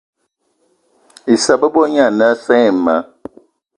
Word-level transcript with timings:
Issa 1.33 1.53
bebo 1.61 1.81
gne 1.89 2.01
ane 2.07 2.23
assa 2.31 2.51
ayi 2.59 2.71
ma. 2.85 2.95